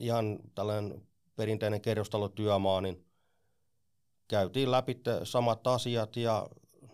[0.00, 3.06] ihan tällainen perinteinen kerrostalotyömaa, niin
[4.28, 6.48] käytiin läpi samat asiat ja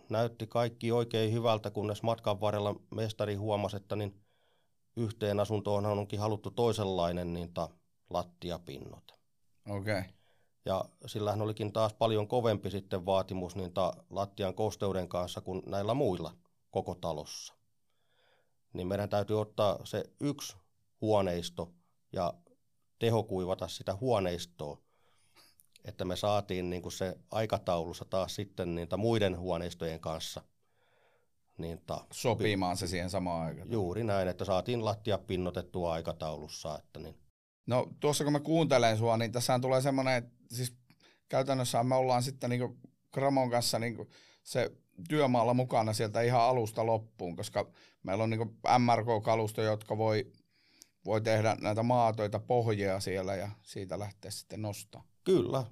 [0.09, 4.21] näytti kaikki oikein hyvältä, kunnes matkan varrella mestari huomasi, että niin
[4.95, 7.69] yhteen asuntoon onkin haluttu toisenlainen niin ta,
[8.09, 9.11] lattiapinnot.
[9.69, 9.99] Okei.
[9.99, 10.11] Okay.
[10.65, 15.93] Ja sillähän olikin taas paljon kovempi sitten vaatimus niin ta, lattian kosteuden kanssa kuin näillä
[15.93, 16.33] muilla
[16.71, 17.53] koko talossa.
[18.73, 20.57] Niin meidän täytyy ottaa se yksi
[21.01, 21.71] huoneisto
[22.13, 22.33] ja
[22.99, 24.81] tehokuivata sitä huoneistoa,
[25.85, 30.41] että me saatiin niin kuin se aikataulussa taas sitten niitä muiden huoneistojen kanssa.
[31.57, 33.71] Niin ta, Sopimaan se siihen samaan aikaan.
[33.71, 36.75] Juuri näin, että saatiin lattia pinnotettua aikataulussa.
[36.77, 37.15] Että niin.
[37.67, 40.77] No tuossa kun mä kuuntelen sua, niin tässä tulee semmoinen, että siis
[41.29, 42.79] käytännössä me ollaan sitten niin
[43.11, 44.09] Kramon kanssa niin
[44.43, 44.71] se
[45.09, 47.71] työmaalla mukana sieltä ihan alusta loppuun, koska
[48.03, 50.31] meillä on niin MRK-kalusto, jotka voi,
[51.05, 55.03] voi tehdä näitä maatoita pohjia siellä ja siitä lähteä sitten nostaa.
[55.23, 55.63] Kyllä.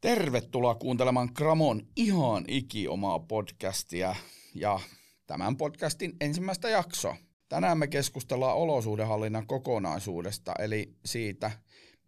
[0.00, 4.14] Tervetuloa kuuntelemaan Kramon ihan iki omaa podcastia
[4.54, 4.80] ja
[5.26, 7.16] tämän podcastin ensimmäistä jaksoa.
[7.48, 11.50] Tänään me keskustellaan olosuudenhallinnan kokonaisuudesta, eli siitä,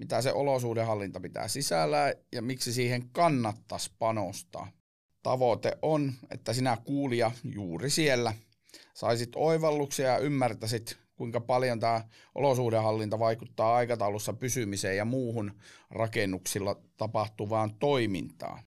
[0.01, 4.69] mitä se olosuudenhallinta pitää sisällä ja miksi siihen kannattaisi panostaa.
[5.23, 8.35] Tavoite on, että sinä kuulija juuri siellä
[8.95, 15.53] saisit oivalluksia ja ymmärtäisit, kuinka paljon tämä olosuhdehallinta vaikuttaa aikataulussa pysymiseen ja muuhun
[15.91, 18.63] rakennuksilla tapahtuvaan toimintaan.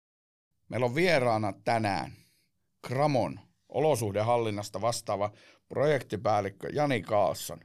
[0.69, 2.12] Meillä on vieraana tänään
[2.86, 5.33] Kramon olosuhdehallinnasta vastaava
[5.69, 7.61] projektipäällikkö Jani Kaalsson.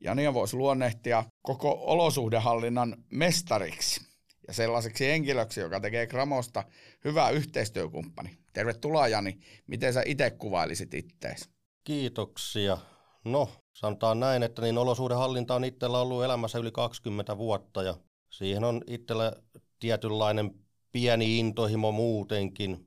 [0.00, 4.10] Jani voisi luonnehtia koko olosuhdehallinnan mestariksi
[4.48, 6.64] ja sellaiseksi henkilöksi, joka tekee Kramosta
[7.04, 8.38] hyvää yhteistyökumppani.
[8.52, 9.38] Tervetuloa Jani.
[9.66, 11.50] Miten sä itse kuvailisit ittees?
[11.84, 12.78] Kiitoksia.
[13.24, 17.94] No, sanotaan näin, että niin olosuhdehallinta on itsellä ollut elämässä yli 20 vuotta ja
[18.30, 19.32] siihen on itsellä
[19.78, 20.54] tietynlainen
[20.92, 22.86] pieni intohimo muutenkin.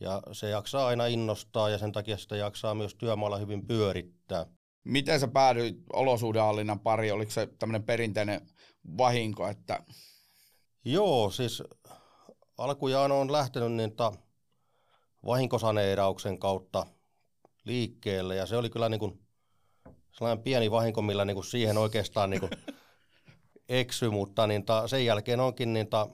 [0.00, 4.46] Ja se jaksaa aina innostaa ja sen takia sitä jaksaa myös työmaalla hyvin pyörittää.
[4.84, 7.10] Miten sä päädyit olosuhdehallinnan pari?
[7.10, 8.40] Oliko se tämmöinen perinteinen
[8.98, 9.82] vahinko, että
[10.84, 11.62] Joo, siis
[12.58, 14.12] alkujaan on lähtenyt niin ta,
[15.26, 16.86] vahinkosaneerauksen kautta
[17.64, 19.20] liikkeelle ja se oli kyllä niin kuin
[20.12, 22.52] sellainen pieni vahinko, millä niin kuin siihen oikeastaan niin kuin
[23.68, 26.08] eksy, mutta niin ta, sen jälkeen onkin niin ta,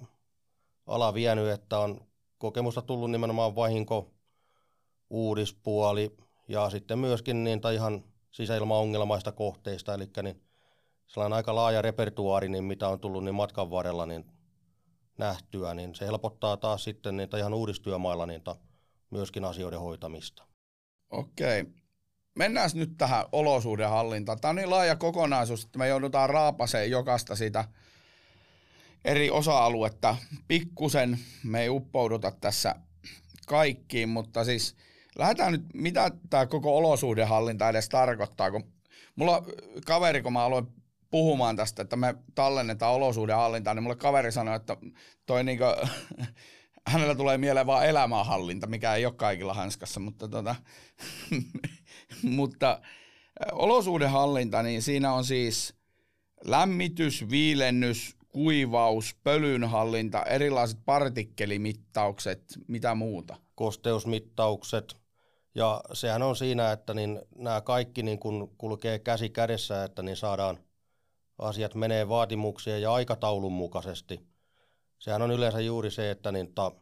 [0.87, 2.01] ala vienyt, että on
[2.39, 4.15] kokemusta tullut nimenomaan vahinko,
[5.11, 6.17] uudispuoli
[6.49, 8.05] ja sitten myöskin niin ta, ihan
[8.37, 10.43] sisäilmaongelmaista kohteista, eli niin
[11.07, 14.25] sellainen aika laaja repertuaari, niin mitä on tullut niin matkan varrella, niin
[15.19, 18.57] nähtyä, niin se helpottaa taas sitten niitä ihan uudistyömailla niitä
[19.11, 20.47] myöskin asioiden hoitamista.
[21.11, 21.65] Okei.
[22.35, 24.41] Mennään nyt tähän olosuudenhallintaan.
[24.41, 27.65] Tämä on niin laaja kokonaisuus, että me joudutaan raapaseen jokaista sitä
[29.05, 30.17] eri osa-aluetta.
[30.49, 32.75] Pikkusen me ei uppouduta tässä
[33.47, 34.77] kaikkiin, mutta siis
[35.19, 38.73] lähdetään nyt, mitä tämä koko olosuhdehallinta edes tarkoittaa, kun
[39.17, 39.43] mulla
[39.87, 40.67] kaveri, kun mä aloin
[41.11, 44.77] puhumaan tästä, että me tallennetaan olosuhdehallintaa, niin mulle kaveri sanoi, että
[45.27, 45.65] toi niinku,
[46.91, 50.55] hänellä tulee mieleen vaan elämänhallinta, mikä ei ole kaikilla hanskassa, mutta, tota,
[52.23, 52.81] mutta
[53.53, 55.75] olosuhdehallinta, niin siinä on siis
[56.45, 63.37] lämmitys, viilennys, kuivaus, pölynhallinta, erilaiset partikkelimittaukset, mitä muuta?
[63.55, 64.97] Kosteusmittaukset,
[65.57, 70.17] ja sehän on siinä, että niin nämä kaikki niin kun kulkee käsi kädessä, että niin
[70.17, 70.59] saadaan
[71.39, 74.27] asiat menee vaatimuksien ja aikataulun mukaisesti.
[74.99, 76.73] Sehän on yleensä juuri se, että niin ta,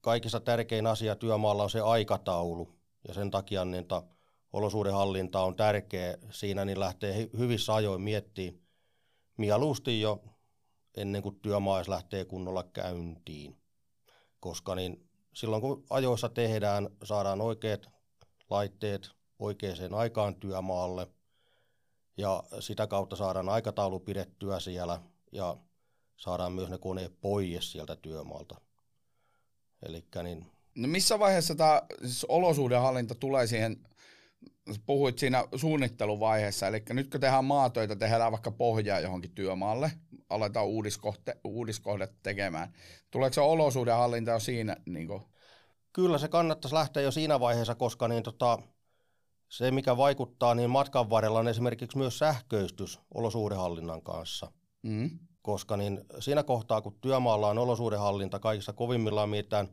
[0.00, 2.78] kaikista tärkein asia työmaalla on se aikataulu.
[3.08, 4.02] Ja sen takia niin ta,
[4.52, 6.18] olosuudenhallinta on tärkeä.
[6.30, 8.62] Siinä niin lähtee hyvissä ajoin miettimään
[9.36, 10.22] mieluusti jo
[10.96, 13.58] ennen kuin työmaa lähtee kunnolla käyntiin.
[14.40, 15.07] Koska niin
[15.38, 17.86] silloin kun ajoissa tehdään, saadaan oikeat
[18.50, 21.06] laitteet oikeaan aikaan työmaalle–
[22.18, 25.00] ja sitä kautta saadaan aikataulu pidettyä siellä
[25.32, 25.56] ja
[26.16, 28.60] saadaan myös ne koneet pois sieltä työmaalta.
[29.82, 33.86] Elikkä niin, no missä vaiheessa tämä siis olosuhdehallinta tulee siihen,
[34.86, 39.92] puhuit siinä suunnitteluvaiheessa, eli nyt kun tehdään maatöitä, tehdään vaikka pohjaa johonkin työmaalle,
[40.28, 42.72] aletaan uudiskohte, uudiskohdet tekemään.
[43.10, 44.76] Tuleeko se olosuhdehallinta jo siinä?
[44.86, 45.22] Niin kuin?
[45.92, 48.58] Kyllä se kannattaisi lähteä jo siinä vaiheessa, koska niin tota,
[49.48, 54.52] se, mikä vaikuttaa niin matkan varrella, on esimerkiksi myös sähköistys olosuhdehallinnan kanssa.
[54.82, 55.10] Mm.
[55.42, 59.68] Koska niin siinä kohtaa, kun työmaalla on olosuhdehallinta kaikissa kovimmillaan mietitään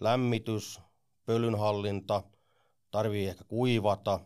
[0.00, 0.80] lämmitys,
[1.26, 2.22] pölynhallinta,
[2.90, 4.20] tarvii ehkä kuivata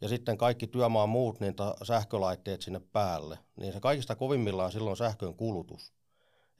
[0.00, 5.34] ja sitten kaikki työmaan muut niin sähkölaitteet sinne päälle, niin se kaikista kovimmillaan silloin sähkön
[5.34, 5.92] kulutus.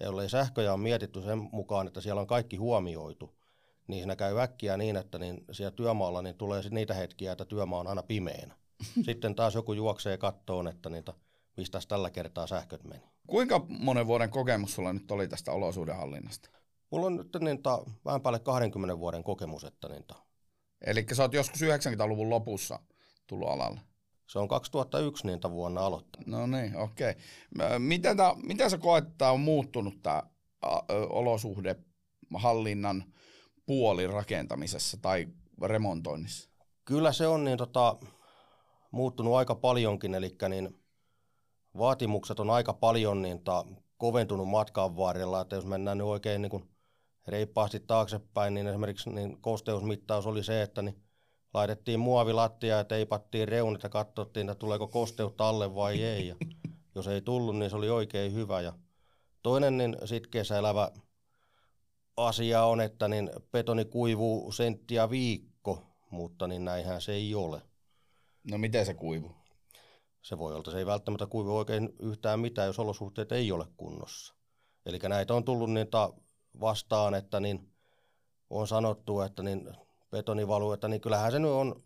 [0.00, 3.34] Ja jollei sähköjä on mietitty sen mukaan, että siellä on kaikki huomioitu,
[3.88, 7.80] niin siinä käy äkkiä niin, että niin siellä työmaalla niin tulee niitä hetkiä, että työmaa
[7.80, 8.54] on aina pimeänä.
[9.06, 11.14] Sitten taas joku juoksee kattoon, että niitä,
[11.56, 13.02] mistä tällä kertaa sähköt meni.
[13.26, 16.50] Kuinka monen vuoden kokemus sulla nyt oli tästä olosuudenhallinnasta?
[16.90, 19.64] Mulla on nyt niin ta, vähän päälle 20 vuoden kokemus.
[19.64, 20.14] Että niin ta.
[20.80, 22.80] Eli sä oot joskus 90-luvun lopussa
[23.26, 23.80] tullut alalle?
[24.26, 26.26] Se on 2001 niitä vuonna aloittanut.
[26.28, 27.10] No niin, okei.
[27.10, 27.78] Okay.
[27.78, 30.22] Miten, tää, miten sä koet, että on muuttunut tämä
[31.10, 33.04] olosuhdehallinnan
[33.66, 35.28] puoli rakentamisessa tai
[35.62, 36.50] remontoinnissa?
[36.84, 37.96] Kyllä se on niin, tota,
[38.90, 40.82] muuttunut aika paljonkin, eli niin
[41.78, 43.64] vaatimukset on aika paljon niin, ta,
[43.96, 46.75] koventunut matkan varrella, että jos mennään nyt oikein niin kuin
[47.28, 51.02] reippaasti taaksepäin, niin esimerkiksi niin kosteusmittaus oli se, että niin
[51.54, 56.28] laitettiin muovilattia ja teipattiin reunit ja katsottiin, että tuleeko kosteutta alle vai ei.
[56.28, 56.36] Ja
[56.94, 58.60] jos ei tullut, niin se oli oikein hyvä.
[58.60, 58.72] Ja
[59.42, 60.90] toinen niin sitkeässä elävä
[62.16, 67.62] asia on, että niin betoni kuivuu senttiä viikko, mutta niin näinhän se ei ole.
[68.50, 69.36] No miten se kuivuu?
[70.22, 73.66] Se voi olla, että se ei välttämättä kuivu oikein yhtään mitään, jos olosuhteet ei ole
[73.76, 74.34] kunnossa.
[74.86, 76.10] Eli näitä on tullut niitä
[76.60, 77.72] vastaan, että niin
[78.50, 79.70] on sanottu, että niin
[80.10, 81.82] betonivaluetta, niin kyllähän se nyt on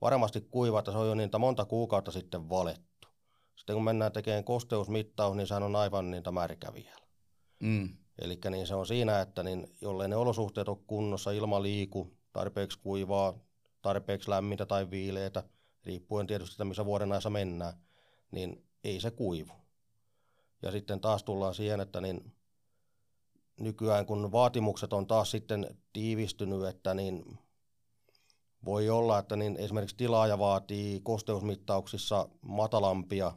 [0.00, 3.08] varmasti kuiva, että se on jo niitä monta kuukautta sitten valettu.
[3.56, 7.06] Sitten kun mennään tekemään kosteusmittaus, niin sehän on aivan niitä märkä vielä.
[7.60, 7.88] Mm.
[8.18, 12.78] Eli niin se on siinä, että niin, jollei ne olosuhteet ole kunnossa, ilma liiku, tarpeeksi
[12.78, 13.38] kuivaa,
[13.82, 15.42] tarpeeksi lämmintä tai viileitä,
[15.84, 17.72] riippuen tietysti, että missä vuoden ajassa mennään,
[18.30, 19.52] niin ei se kuivu.
[20.62, 22.35] Ja sitten taas tullaan siihen, että niin
[23.60, 27.38] nykyään kun vaatimukset on taas sitten tiivistynyt, että niin
[28.64, 33.32] voi olla, että niin esimerkiksi tilaaja vaatii kosteusmittauksissa matalampia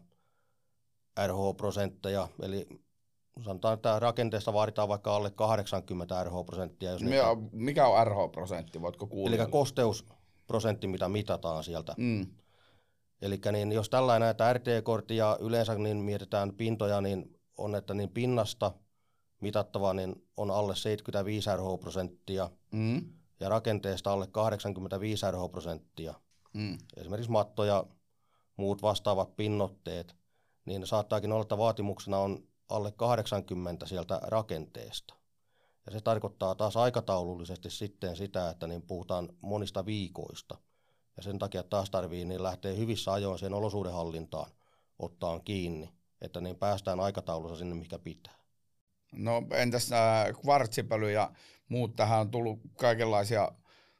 [1.27, 2.67] RH-prosentteja, eli
[3.45, 6.91] sanotaan, että rakenteessa vaaditaan vaikka alle 80 RH-prosenttia.
[6.91, 7.25] Jos niitä...
[7.51, 9.35] Mikä on RH-prosentti, voitko kuulla?
[9.35, 11.95] Eli kosteusprosentti, mitä mitataan sieltä.
[11.97, 12.27] Mm.
[13.21, 18.71] Eli niin, jos tällainen näitä RT-korttia yleensä niin mietitään pintoja, niin on, että niin pinnasta
[19.39, 22.49] mitattava niin on alle 75 RH-prosenttia.
[22.71, 26.13] Mm ja rakenteesta alle 85 RH-prosenttia,
[26.53, 26.77] mm.
[26.97, 27.83] esimerkiksi matto ja
[28.57, 30.15] muut vastaavat pinnotteet,
[30.65, 35.13] niin saattaakin olla, että vaatimuksena on alle 80 sieltä rakenteesta.
[35.85, 40.57] Ja se tarkoittaa taas aikataulullisesti sitten sitä, että niin puhutaan monista viikoista.
[41.17, 44.51] Ja sen takia taas tarvii niin lähteä hyvissä ajoin siihen olosuudenhallintaan
[44.99, 45.89] ottaa kiinni,
[46.21, 48.38] että niin päästään aikataulussa sinne, mikä pitää.
[49.11, 51.31] No entäs äh, kvartsipöly ja
[51.69, 51.95] muut?
[51.95, 53.51] Tähän on tullut kaikenlaisia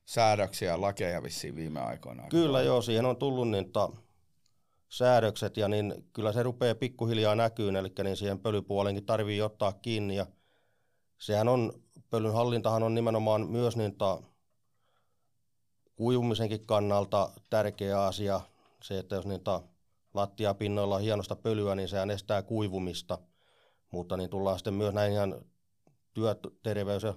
[0.06, 2.23] säädöksiä ja lakeja vissiin viime aikoina.
[2.29, 3.89] Kyllä joo, siihen on tullut niin, ta,
[4.89, 10.15] säädökset ja niin kyllä se rupeaa pikkuhiljaa näkyyn, eli niin siihen pölypuolenkin tarvii ottaa kiinni.
[10.15, 10.25] Ja
[11.17, 11.73] sehän on,
[12.09, 14.21] pölyn hallintahan on nimenomaan myös niin ta,
[15.95, 18.41] kuivumisenkin kannalta tärkeä asia,
[18.83, 19.62] se, että jos niin ta,
[20.13, 23.17] lattiapinnoilla on hienosta pölyä, niin sehän estää kuivumista,
[23.91, 25.45] mutta niin tullaan sitten myös näihin ihan
[26.13, 27.13] työterveys- ja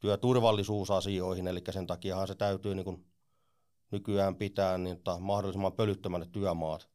[0.00, 3.06] työturvallisuusasioihin, eli sen takiahan se täytyy niin kuin
[3.90, 6.88] nykyään pitää niin ta, mahdollisimman pölyttömänne työmaat.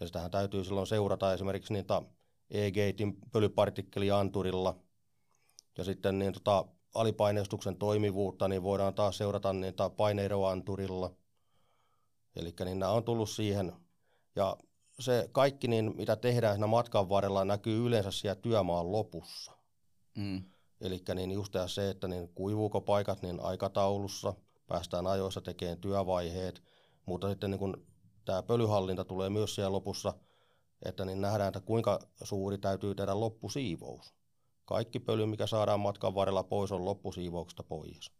[0.00, 2.02] Ja sitähän täytyy silloin seurata esimerkiksi niitä
[2.50, 4.78] E-gatein pölypartikkelianturilla.
[5.78, 11.14] Ja sitten niin tota, alipaineistuksen toimivuutta niin voidaan taas seurata niitä paineiroanturilla.
[12.36, 13.72] Eli niin nämä on tullut siihen.
[14.36, 14.56] Ja
[15.00, 19.52] se kaikki, niin, mitä tehdään siinä matkan varrella, näkyy yleensä siellä työmaan lopussa.
[20.16, 20.42] Mm.
[20.80, 24.34] Eli niin just se, että niin kuivuuko paikat niin aikataulussa,
[24.66, 26.62] päästään ajoissa tekemään työvaiheet,
[27.06, 27.86] mutta sitten niin kun
[28.24, 30.14] tämä pölyhallinta tulee myös siellä lopussa,
[30.82, 34.14] että niin nähdään, että kuinka suuri täytyy tehdä loppusiivous.
[34.64, 38.12] Kaikki pöly, mikä saadaan matkan varrella pois, on loppusiivouksesta pois.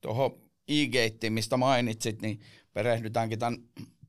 [0.00, 2.40] Tuohon e mistä mainitsit, niin
[2.72, 3.58] perehdytäänkin tämän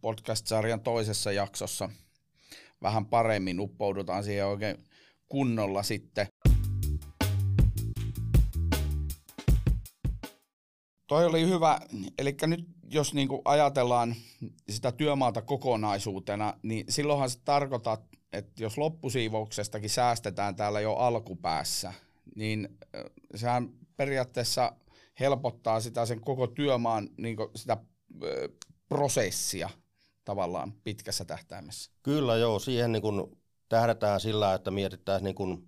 [0.03, 1.89] podcast-sarjan toisessa jaksossa
[2.81, 4.77] vähän paremmin, uppoudutaan siihen oikein
[5.29, 6.27] kunnolla sitten.
[11.07, 11.79] Toi oli hyvä.
[12.17, 14.15] Eli nyt jos niinku ajatellaan
[14.69, 17.97] sitä työmaata kokonaisuutena, niin silloinhan se tarkoittaa,
[18.33, 21.93] että jos loppusiivouksestakin säästetään täällä jo alkupäässä,
[22.35, 22.77] niin
[23.35, 24.75] sehän periaatteessa
[25.19, 27.77] helpottaa sitä sen koko työmaan niin sitä
[28.89, 29.69] prosessia
[30.25, 31.91] tavallaan pitkässä tähtäimessä.
[32.03, 33.37] Kyllä joo, siihen niin kun
[33.69, 35.67] tähdätään sillä, että mietitään niin kun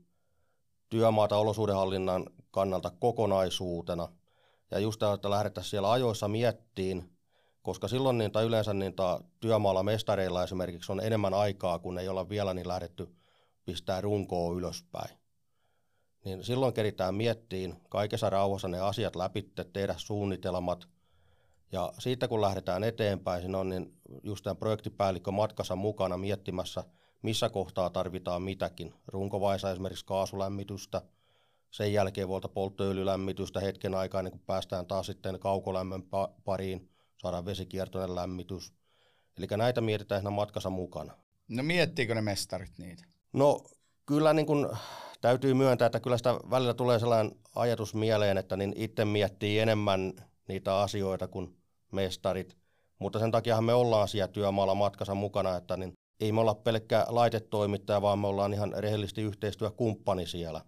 [0.90, 4.08] työmaata olosuudenhallinnan kannalta kokonaisuutena.
[4.72, 7.10] Ja just tämä, että lähdettäisiin siellä ajoissa miettiin,
[7.62, 12.10] koska silloin niin, tai yleensä niin, tai työmaalla mestareilla esimerkiksi on enemmän aikaa, kun ei
[12.10, 13.16] olla vielä niin lähdetty
[13.66, 15.18] pistää runkoa ylöspäin.
[16.26, 20.88] Niin silloin keritään miettiin kaikessa rauhassa ne asiat läpi, tehdä suunnitelmat.
[21.75, 26.84] Ja siitä kun lähdetään eteenpäin, siinä on niin just tämä projektipäällikkö matkassa mukana miettimässä,
[27.22, 28.94] missä kohtaa tarvitaan mitäkin.
[29.08, 31.01] Runkovaisa esimerkiksi kaasulämmitystä,
[31.72, 36.03] sen jälkeen vuolta polttoöljylämmitystä hetken aikaa, ennen kuin päästään taas sitten kaukolämmön
[36.46, 38.74] pariin, saadaan vesikiertoinen lämmitys.
[39.38, 41.13] Eli näitä mietitään siinä matkassa mukana.
[41.48, 43.03] No miettiikö ne mestarit niitä?
[43.34, 43.63] No
[44.05, 44.77] kyllä niin kun,
[45.22, 50.13] täytyy myöntää, että kyllä sitä välillä tulee sellainen ajatus mieleen, että niin itse miettii enemmän
[50.48, 51.65] niitä asioita kuin
[51.96, 52.58] mestarit.
[53.00, 57.06] Mutta sen takiahan me ollaan siellä työmaalla matkassa mukana, että niin ei me olla pelkkä
[57.10, 60.62] laitetoimittaja, vaan me ollaan ihan rehellisesti yhteistyökumppani siellä.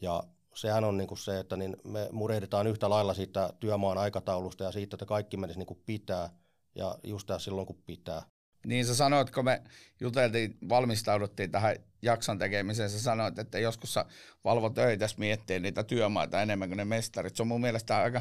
[0.00, 0.22] Ja
[0.54, 4.94] sehän on niinku se, että niin me murehditaan yhtä lailla siitä työmaan aikataulusta ja siitä,
[4.94, 6.30] että kaikki menisi niinku pitää
[6.74, 8.22] ja just silloin kun pitää.
[8.66, 9.62] Niin sä sanoit, kun me
[10.00, 14.04] juteltiin, valmistauduttiin tähän jakson tekemiseen, sä sanoit, että joskus sä
[14.44, 17.36] valvot töitä miettii niitä työmaita enemmän kuin ne mestarit.
[17.36, 18.20] Se on mun mielestä aika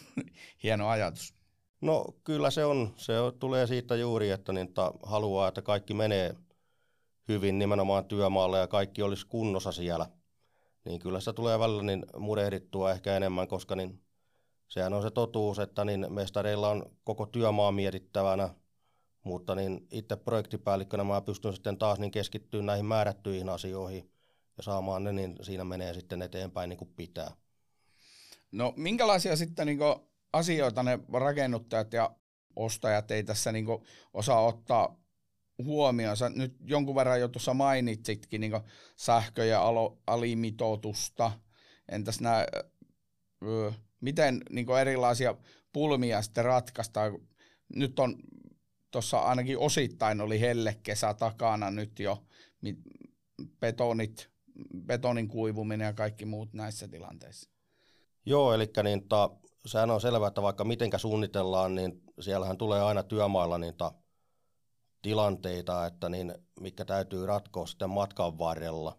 [0.62, 1.34] hieno ajatus.
[1.80, 2.94] No kyllä se on.
[2.96, 6.34] Se tulee siitä juuri, että niin, ta, haluaa, että kaikki menee
[7.28, 10.06] hyvin nimenomaan työmaalle ja kaikki olisi kunnossa siellä.
[10.84, 14.00] Niin kyllä se tulee välillä niin murehdittua ehkä enemmän, koska niin,
[14.68, 18.54] sehän on se totuus, että niin mestareilla on koko työmaa mietittävänä,
[19.24, 24.10] mutta niin itse projektipäällikkönä mä pystyn sitten taas niin keskittyä näihin määrättyihin asioihin
[24.56, 27.30] ja saamaan ne, niin siinä menee sitten eteenpäin niin kuin pitää.
[28.52, 29.78] No minkälaisia sitten niin
[30.32, 32.10] asioita ne rakennuttajat ja
[32.56, 33.66] ostajat ei tässä niin
[34.14, 35.00] osaa ottaa
[35.64, 36.16] huomioon.
[36.16, 38.52] Sä nyt jonkun verran jo tuossa mainitsitkin niin
[38.96, 41.32] sähkö- ja alo, alimitoitusta.
[41.88, 42.46] Entäs nämä,
[44.00, 45.34] miten niin erilaisia
[45.72, 47.18] pulmia sitten ratkaistaan?
[47.74, 48.16] Nyt on
[48.90, 52.24] tuossa ainakin osittain oli hellekesä takana nyt jo
[53.60, 54.30] betonit,
[54.86, 57.50] betonin kuivuminen ja kaikki muut näissä tilanteissa.
[58.26, 59.30] Joo, eli niin ta,
[59.66, 63.92] sehän on selvää, että vaikka mitenkä suunnitellaan, niin siellähän tulee aina työmailla niitä
[65.02, 68.98] tilanteita, että niin, mikä täytyy ratkoa sitten matkan varrella.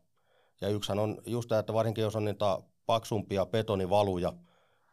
[0.61, 4.33] Ja yksihän on just tämä, että varsinkin jos on niitä paksumpia betonivaluja,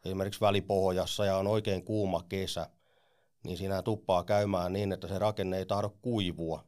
[0.05, 2.69] esimerkiksi välipohjassa ja on oikein kuuma kesä,
[3.43, 6.63] niin siinä tuppaa käymään niin, että se rakenne ei tahdo kuivua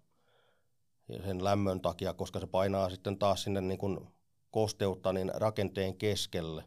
[1.25, 4.07] sen lämmön takia, koska se painaa sitten taas sinne niin kuin
[4.51, 6.63] kosteutta niin rakenteen keskelle.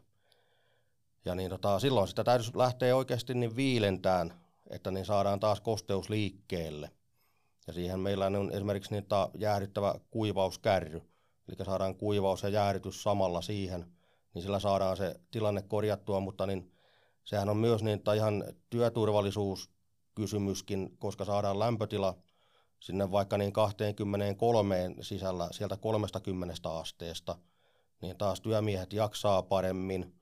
[1.25, 4.33] Ja niin tota, silloin sitä täytyisi lähteä oikeasti niin viilentään,
[4.69, 6.91] että niin saadaan taas kosteus liikkeelle.
[7.67, 9.05] Ja siihen meillä on esimerkiksi niin
[9.37, 11.01] jäähdyttävä kuivauskärry,
[11.47, 13.85] eli saadaan kuivaus ja jäähdytys samalla siihen,
[14.33, 16.71] niin sillä saadaan se tilanne korjattua, mutta niin
[17.23, 18.43] sehän on myös niin, ihan
[20.15, 22.15] työturvallisuuskysymyskin, koska saadaan lämpötila
[22.79, 27.35] sinne vaikka niin 23 sisällä sieltä 30 asteesta,
[28.01, 30.13] niin taas työmiehet jaksaa paremmin,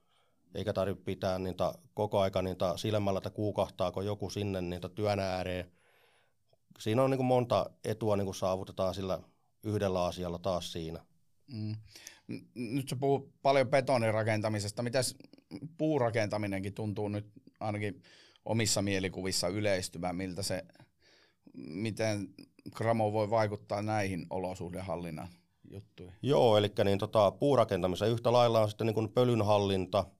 [0.56, 5.72] eikä tarvitse pitää niitä koko aika niitä silmällä, että kuukahtaako joku sinne niitä työn ääreen.
[6.80, 9.20] Siinä on niin kuin monta etua niin kuin saavutetaan sillä
[9.64, 11.06] yhdellä asialla taas siinä.
[11.54, 11.76] Mm.
[12.56, 14.84] Nyt sä puhut paljon betonirakentamisesta.
[14.84, 15.16] Mitäs
[15.78, 18.02] puurakentaminenkin tuntuu nyt ainakin
[18.46, 20.66] omissa mielikuvissa yleistyvän, miltä se,
[21.54, 22.28] miten
[22.72, 25.28] Gramo voi vaikuttaa näihin olosuhdehallinnan
[25.72, 26.16] juttuihin?
[26.22, 30.06] Joo, eli niin tota, puurakentamisen yhtä lailla on sitten niin pölynhallinta–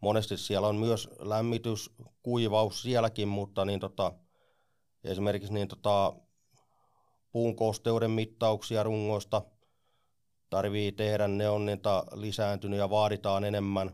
[0.00, 1.90] monesti siellä on myös lämmitys,
[2.22, 4.12] kuivaus sielläkin, mutta niin tota,
[5.04, 6.12] esimerkiksi niin tota,
[7.32, 9.42] puun kosteuden mittauksia rungoista
[10.50, 13.90] tarvii tehdä, ne on niitä lisääntynyt ja vaaditaan enemmän,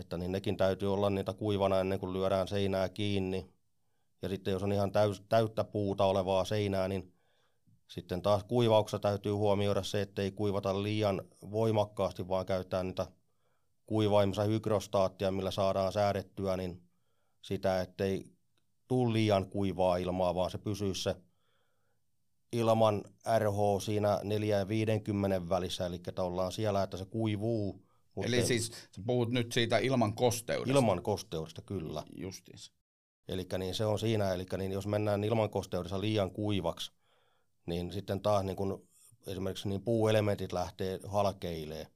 [0.00, 3.52] että niin nekin täytyy olla niitä kuivana ennen kuin lyödään seinää kiinni.
[4.22, 7.12] Ja sitten jos on ihan täys, täyttä puuta olevaa seinää, niin
[7.88, 13.06] sitten taas kuivauksessa täytyy huomioida se, ettei kuivata liian voimakkaasti, vaan käytetään niitä
[13.86, 16.82] kuivaimassa hydrostaattia, millä saadaan säädettyä niin
[17.42, 18.32] sitä, ettei
[18.88, 21.16] tule liian kuivaa ilmaa, vaan se pysyy se
[22.52, 23.02] ilman
[23.38, 27.82] RH siinä 4 ja 50 välissä, eli ollaan siellä, että se kuivuu.
[28.16, 30.78] Eli siis sä puhut nyt siitä ilman kosteudesta?
[30.78, 32.02] Ilman kosteudesta, kyllä.
[32.16, 32.72] Justiinsa.
[33.28, 36.92] Eli niin se on siinä, eli niin jos mennään ilman kosteudessa liian kuivaksi,
[37.66, 38.88] niin sitten taas niin kun
[39.26, 41.86] esimerkiksi niin puuelementit lähtee halkeilee.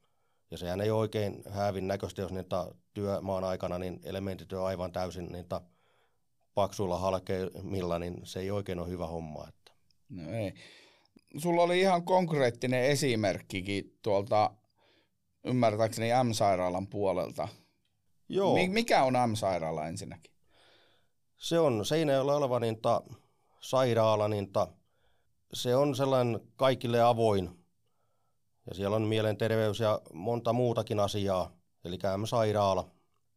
[0.51, 5.27] Ja sehän ei oikein häävin näköistä, jos niitä työmaan aikana niin elementit on aivan täysin
[5.33, 5.61] niitä
[6.55, 9.49] paksuilla halkeimilla, niin se ei oikein ole hyvä homma.
[9.49, 9.73] Että.
[10.09, 10.55] No ei.
[11.37, 14.55] sulla oli ihan konkreettinen esimerkkikin tuolta
[15.47, 17.49] ymmärtääkseni M-sairaalan puolelta.
[18.29, 18.57] Joo.
[18.69, 20.33] Mikä on M-sairaala ensinnäkin?
[21.37, 23.03] Se on Seinäjoella oleva niin ta,
[23.61, 24.69] sairaala, niin ta,
[25.53, 27.67] se on sellainen kaikille avoin.
[28.67, 31.53] Ja siellä on mielenterveys ja monta muutakin asiaa,
[31.85, 32.91] eli M-sairaala.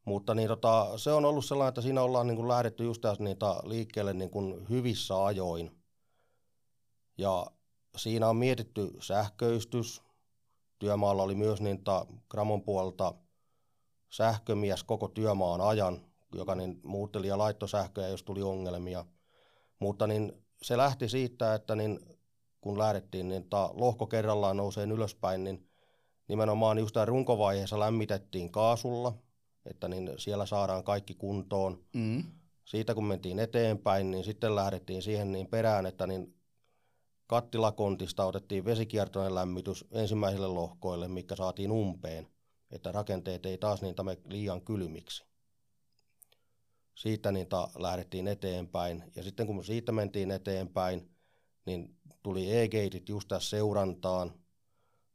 [0.06, 3.24] Mutta niin tota, se on ollut sellainen, että siinä ollaan niin kuin lähdetty just tässä
[3.24, 5.72] niitä liikkeelle niin kuin hyvissä ajoin.
[7.18, 7.46] Ja
[7.98, 10.09] siinä on mietitty sähköistys.
[10.79, 11.81] Työmaalla oli myös niin
[12.29, 13.13] Gramon puolelta
[14.09, 16.01] sähkömies koko työmaan ajan,
[16.33, 19.05] joka niin muutteli ja laittoi sähköä, jos tuli ongelmia.
[19.79, 22.00] Mutta niin se lähti siitä, että niin
[22.62, 25.69] kun lähdettiin, niin ta, lohko kerrallaan nousee ylöspäin, niin
[26.27, 29.13] nimenomaan just runkovaiheessa lämmitettiin kaasulla,
[29.65, 31.83] että niin siellä saadaan kaikki kuntoon.
[31.93, 32.24] Mm.
[32.65, 36.38] Siitä kun mentiin eteenpäin, niin sitten lähdettiin siihen niin perään, että niin
[37.29, 42.27] kattilakontista otettiin vesikiertoinen lämmitys ensimmäisille lohkoille, mikä saatiin umpeen,
[42.71, 45.25] että rakenteet ei taas niitä me liian kylmiksi.
[46.95, 51.09] Siitä niitä lähdettiin eteenpäin ja sitten kun siitä mentiin eteenpäin,
[51.65, 54.33] niin tuli e-geitit just tässä seurantaan.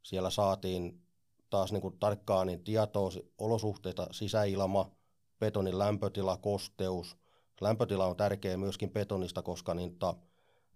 [0.03, 1.03] Siellä saatiin
[1.51, 4.91] taas niin kuin tarkkaan niin tietoa olosuhteita, sisäilma,
[5.39, 7.17] betonin lämpötila, kosteus.
[7.61, 10.15] Lämpötila on tärkeä myöskin betonista, koska niin ta,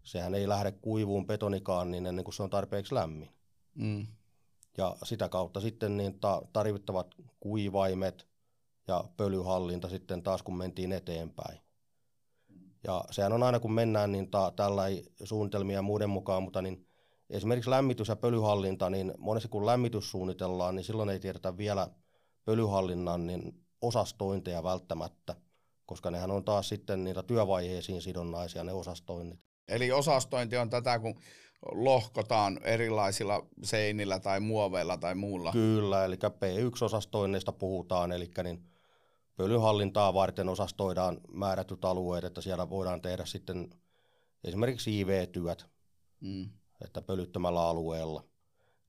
[0.09, 3.31] sehän ei lähde kuivuun betonikaan niin ennen kuin se on tarpeeksi lämmin.
[3.75, 4.07] Mm.
[4.77, 8.29] Ja sitä kautta sitten niin ta, tarvittavat kuivaimet
[8.88, 11.61] ja pölyhallinta sitten taas kun mentiin eteenpäin.
[12.85, 14.83] Ja sehän on aina kun mennään niin ta, tällä
[15.25, 16.87] suunnitelmia muiden mukaan, mutta niin
[17.31, 21.88] esimerkiksi lämmitys- ja pölyhallinta, niin monesti kun lämmitys suunnitellaan, niin silloin ei tiedetä vielä
[22.45, 25.37] pölyhallinnan niin osastointeja välttämättä,
[25.87, 29.48] koska nehän on taas sitten niitä työvaiheisiin sidonnaisia ne osastoinnit.
[29.69, 31.21] Eli osastointi on tätä, kun
[31.73, 35.53] lohkotaan erilaisilla seinillä tai muoveilla tai muulla.
[35.53, 38.65] Kyllä, eli P1-osastoinneista puhutaan, eli niin
[39.37, 43.71] pölyhallintaa varten osastoidaan määrätyt alueet, että siellä voidaan tehdä sitten
[44.45, 45.67] esimerkiksi IV-työt,
[46.21, 46.50] mm.
[46.85, 48.25] että pölyttömällä alueella.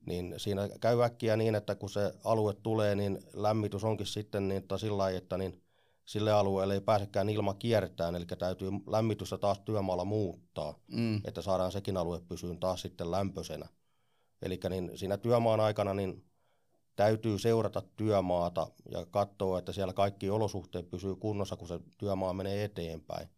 [0.06, 4.58] Niin siinä käy äkkiä niin, että kun se alue tulee, niin lämmitys onkin sitten niin,
[4.58, 5.62] että sillä lailla, että niin
[6.10, 11.20] sille alueelle ei pääsekään ilma kiertään, eli täytyy lämmitystä taas työmaalla muuttaa, mm.
[11.24, 13.68] että saadaan sekin alue pysyyn taas sitten lämpöisenä.
[14.42, 16.24] Eli niin siinä työmaan aikana niin
[16.96, 22.64] täytyy seurata työmaata ja katsoa, että siellä kaikki olosuhteet pysyy kunnossa, kun se työmaa menee
[22.64, 23.28] eteenpäin.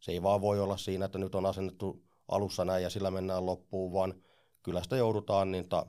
[0.00, 3.46] Se ei vaan voi olla siinä, että nyt on asennettu alussa näin ja sillä mennään
[3.46, 4.14] loppuun, vaan
[4.62, 5.86] kyllä sitä joudutaan niin ta,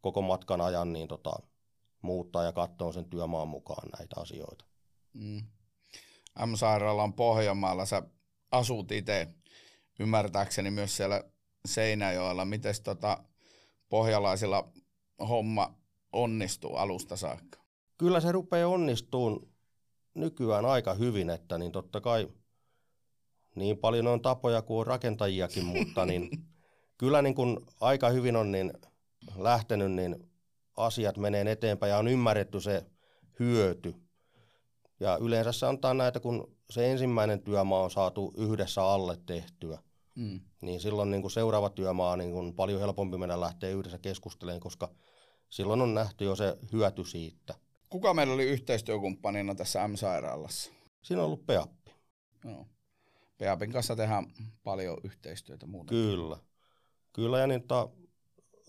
[0.00, 1.32] koko matkan ajan niin tota,
[2.02, 4.64] muuttaa ja katsoa sen työmaan mukaan näitä asioita.
[5.14, 5.42] Mm.
[6.46, 8.02] M-sairaalan Pohjanmaalla sä
[8.50, 9.28] asut itse
[10.00, 11.24] ymmärtääkseni myös siellä
[11.66, 12.44] Seinäjoella.
[12.44, 13.24] Miten tota,
[13.88, 14.72] pohjalaisilla
[15.28, 15.74] homma
[16.12, 17.64] onnistuu alusta saakka?
[17.98, 19.54] Kyllä se rupeaa onnistuun
[20.14, 22.28] nykyään aika hyvin, että niin totta kai
[23.54, 26.30] niin paljon on tapoja kuin rakentajiakin, mutta niin
[26.98, 28.72] kyllä niin kun aika hyvin on niin
[29.36, 30.30] lähtenyt, niin
[30.76, 32.86] asiat menee eteenpäin ja on ymmärretty se
[33.38, 33.94] hyöty.
[35.00, 39.78] Ja yleensä se antaa näitä, kun se ensimmäinen työmaa on saatu yhdessä alle tehtyä,
[40.14, 40.40] mm.
[40.60, 44.60] niin silloin niin kuin seuraava työmaa on niin kuin paljon helpompi mennä lähteä yhdessä keskustelemaan,
[44.60, 44.88] koska
[45.50, 47.54] silloin on nähty jo se hyöty siitä.
[47.90, 50.72] Kuka meillä oli yhteistyökumppanina tässä M-sairaalassa?
[51.02, 51.90] Siinä on ollut Peappi.
[52.44, 52.66] Joo.
[53.38, 54.26] Peapin kanssa tehdään
[54.64, 55.88] paljon yhteistyötä muuten.
[55.88, 56.36] Kyllä.
[57.12, 57.88] Kyllä, ja niin ta,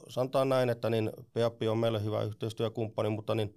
[0.09, 3.55] sanotaan näin, että niin Peappi on meille hyvä yhteistyökumppani, mutta niin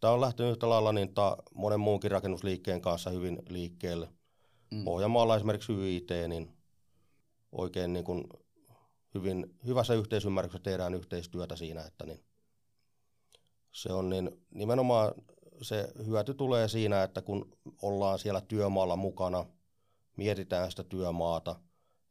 [0.00, 4.08] Tämä on lähtenyt yhtä lailla niin ta, monen muunkin rakennusliikkeen kanssa hyvin liikkeelle.
[4.70, 4.84] Mm.
[4.84, 6.56] Pohjanmaalla esimerkiksi YIT, niin
[7.52, 8.24] oikein niin kuin
[9.14, 12.24] hyvin, hyvässä yhteisymmärryksessä tehdään yhteistyötä siinä, että niin
[13.72, 15.14] se on niin nimenomaan
[15.62, 19.46] se hyöty tulee siinä, että kun ollaan siellä työmaalla mukana,
[20.16, 21.56] mietitään sitä työmaata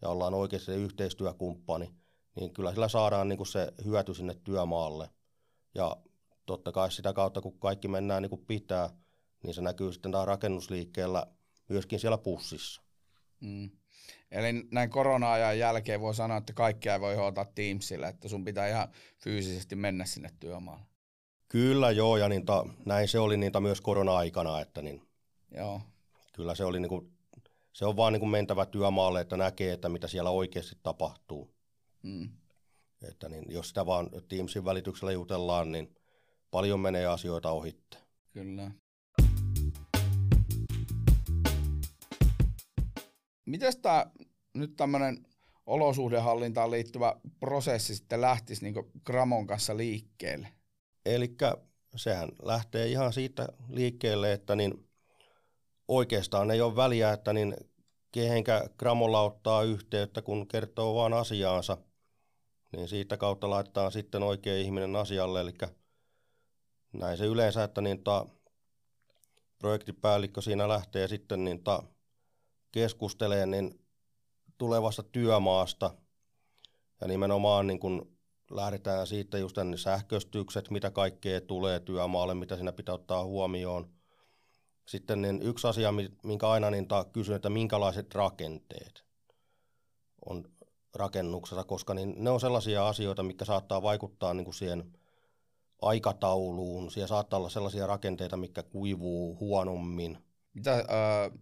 [0.02, 1.96] ja ollaan oikeasti yhteistyökumppani,
[2.36, 5.10] niin kyllä sillä saadaan niin kuin se hyöty sinne työmaalle.
[5.76, 5.98] Ja
[6.50, 8.90] totta kai sitä kautta, kun kaikki mennään niin kuin pitää,
[9.44, 11.28] niin se näkyy sitten tämä rakennusliikkeellä
[11.68, 12.82] myöskin siellä pussissa.
[13.42, 13.70] Mm.
[14.32, 18.68] Eli näin korona-ajan jälkeen voi sanoa, että kaikkea ei voi hoitaa Teamsilla, että sun pitää
[18.68, 20.86] ihan fyysisesti mennä sinne työmaalle.
[21.48, 25.02] Kyllä joo, ja niin ta, näin se oli niitä myös korona-aikana, että niin,
[25.52, 25.82] joo.
[26.34, 27.12] kyllä se oli niin kuin,
[27.74, 31.54] se on vaan niin kuin mentävä työmaalle, että näkee, että mitä siellä oikeasti tapahtuu.
[32.04, 32.30] Mm.
[33.10, 35.99] Että niin, jos sitä vaan Teamsin välityksellä jutellaan, niin
[36.52, 37.98] paljon menee asioita ohitte.
[38.34, 38.72] Kyllä.
[43.46, 44.06] Miten tämä
[44.54, 45.26] nyt tämmöinen
[45.66, 50.48] olosuhdehallintaan liittyvä prosessi sitten lähtisi niin Gramon kanssa liikkeelle?
[51.06, 51.36] Eli
[51.96, 54.90] sehän lähtee ihan siitä liikkeelle, että niin
[55.88, 57.56] oikeastaan ei ole väliä, että niin
[58.12, 61.78] kehenkä Gramolla ottaa yhteyttä, kun kertoo vaan asiaansa,
[62.72, 65.54] niin siitä kautta laitetaan sitten oikea ihminen asialle, eli
[66.94, 68.26] näin se yleensä, että niin ta,
[69.60, 71.84] projektipäällikkö siinä lähtee sitten niin ta,
[72.72, 73.86] keskustelee niin
[74.58, 75.94] tulevasta työmaasta
[77.02, 78.18] ja nimenomaan niin kun
[78.52, 83.90] lähdetään siitä just ne sähköstykset, mitä kaikkea tulee työmaalle, mitä siinä pitää ottaa huomioon.
[84.86, 89.06] Sitten niin yksi asia, minkä aina niin kysyn, että minkälaiset rakenteet
[90.26, 90.44] on
[90.96, 94.99] rakennuksessa, koska niin ne on sellaisia asioita, mitkä saattaa vaikuttaa niin kuin siihen
[95.82, 96.92] aikatauluun.
[96.92, 100.18] Siellä saattaa olla sellaisia rakenteita, mitkä kuivuu huonommin.
[100.54, 101.40] Mitä, äh,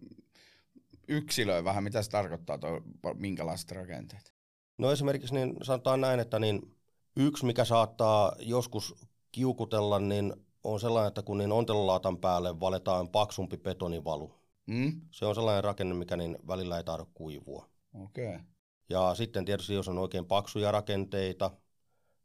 [1.08, 2.80] yksilöi vähän, mitä se tarkoittaa, toi,
[3.14, 4.34] minkälaiset rakenteet?
[4.78, 6.76] No esimerkiksi niin sanotaan näin, että niin
[7.16, 8.94] yksi, mikä saattaa joskus
[9.32, 14.34] kiukutella, niin on sellainen, että kun niin ontelolaatan päälle valetaan paksumpi betonivalu.
[14.66, 15.00] Mm?
[15.10, 17.68] Se on sellainen rakenne, mikä niin välillä ei tahdo kuivua.
[17.94, 18.40] Okay.
[18.88, 21.50] Ja sitten tietysti, jos on oikein paksuja rakenteita,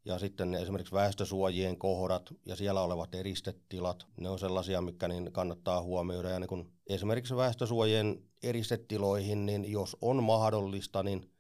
[0.06, 5.82] ja sitten esimerkiksi väestösuojien kohdat ja siellä olevat eristetilat, ne on sellaisia, mikä niin kannattaa
[5.82, 6.30] huomioida.
[6.30, 11.32] Ja niin kun esimerkiksi väestösuojien eristetiloihin, niin jos on mahdollista, niin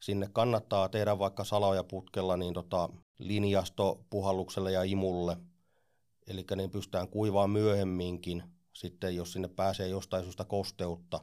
[0.00, 5.36] sinne kannattaa tehdä vaikka salaja putkella niin tota, linjasto puhallukselle ja imulle.
[6.26, 8.42] Eli niin pystytään kuivaa myöhemminkin.
[8.72, 11.20] Sitten jos sinne pääsee jostain syystä kosteutta,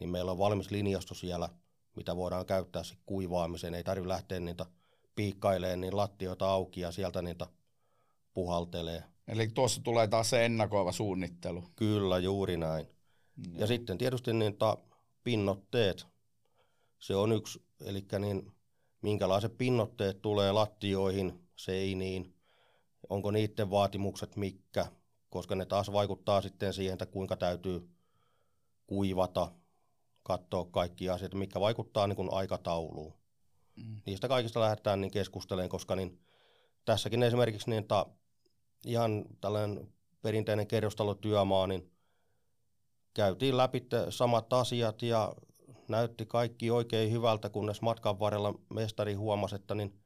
[0.00, 1.48] niin meillä on valmis linjasto siellä,
[1.96, 3.74] mitä voidaan käyttää kuivaamiseen.
[3.74, 4.66] Ei tarvitse lähteä niitä
[5.14, 7.46] piikkailee niin lattioita auki ja sieltä niitä
[8.34, 9.04] puhaltelee.
[9.28, 11.64] Eli tuossa tulee taas se ennakoiva suunnittelu.
[11.76, 12.86] Kyllä, juuri näin.
[13.52, 14.78] Ja, Ja sitten tietysti niin ta,
[15.24, 16.06] pinnotteet,
[16.98, 18.52] se on yksi, eli niin,
[19.02, 22.34] minkälaiset pinnotteet tulee lattioihin, seiniin,
[23.08, 24.86] onko niiden vaatimukset mikä,
[25.30, 27.88] koska ne taas vaikuttaa sitten siihen, että kuinka täytyy
[28.86, 29.52] kuivata,
[30.22, 33.21] katsoa kaikki asiat, mikä vaikuttaa niin kuin aikatauluun.
[33.76, 34.02] Mm.
[34.06, 36.20] Niistä kaikista lähdetään niin keskustelemaan, koska niin
[36.84, 38.06] tässäkin esimerkiksi niin, ta,
[38.86, 41.92] ihan tällainen perinteinen kerrostalotyömaa, niin
[43.14, 45.34] käytiin läpi samat asiat ja
[45.88, 50.00] näytti kaikki oikein hyvältä, kunnes matkan varrella mestari huomasi, että niin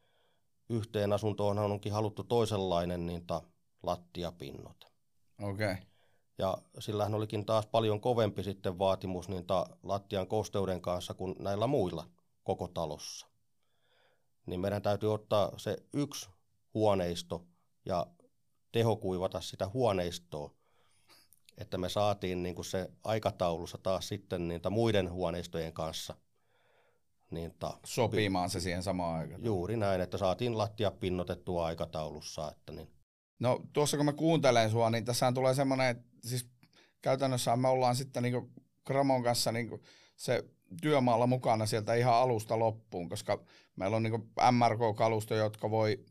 [0.69, 3.43] yhteen asuntoon onkin haluttu toisenlainen niin ta,
[3.83, 4.85] lattiapinnot.
[5.43, 5.73] Okei.
[5.73, 5.77] Okay.
[6.39, 11.67] Ja sillähän olikin taas paljon kovempi sitten vaatimus niin ta, lattian kosteuden kanssa kuin näillä
[11.67, 12.07] muilla
[12.45, 13.27] koko talossa
[14.47, 16.29] niin meidän täytyy ottaa se yksi
[16.75, 17.47] huoneisto
[17.85, 18.07] ja
[18.73, 20.55] tehokuivata sitä huoneistoa,
[21.59, 26.17] että me saatiin niin kuin se aikataulussa taas sitten niitä muiden huoneistojen kanssa.
[27.31, 29.45] Niin ta, Sopimaan se siihen samaan aikaan.
[29.45, 32.51] Juuri näin, että saatiin lattia pinnotettua aikataulussa.
[32.51, 32.91] Että niin.
[33.39, 36.49] No tuossa kun mä kuuntelen sua, niin tässä tulee semmoinen, että siis
[37.03, 38.53] käytännössä me ollaan sitten niin
[38.87, 39.83] Gramon kanssa niin
[40.17, 40.45] se
[40.83, 43.45] työmaalla mukana sieltä ihan alusta loppuun, koska
[43.77, 46.05] meillä on niin MRK-kalusto, jotka voi,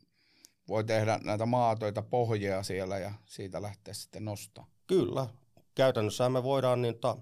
[0.68, 4.66] voi tehdä näitä maatoita pohjia siellä ja siitä lähteä sitten nostaa.
[4.86, 5.26] Kyllä.
[5.74, 7.16] Käytännössä me voidaan niin ta,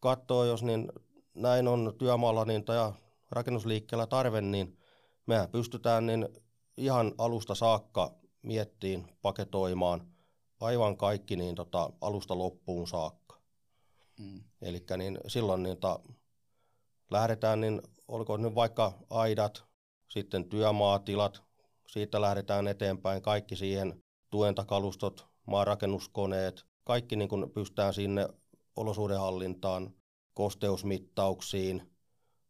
[0.00, 0.92] katsoa, jos niin
[1.34, 2.92] näin on työmaalla niin ta, ja
[3.30, 4.78] rakennusliikkeellä tarve, niin
[5.26, 6.28] mehän pystytään niin
[6.76, 10.14] ihan alusta saakka miettiin, paketoimaan
[10.60, 13.40] aivan kaikki niin tota, alusta loppuun saakka.
[14.18, 14.42] Mm.
[14.62, 16.00] Eli niin silloin niin ta,
[17.10, 19.64] lähdetään, niin olkoon nyt vaikka aidat,
[20.08, 21.42] sitten työmaatilat,
[21.86, 28.28] siitä lähdetään eteenpäin, kaikki siihen tuentakalustot, maarakennuskoneet, kaikki niin kuin pystytään sinne
[28.76, 29.94] olosuhdehallintaan,
[30.34, 31.90] kosteusmittauksiin,